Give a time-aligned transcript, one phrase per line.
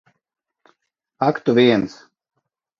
[1.27, 2.01] Ak tu viens!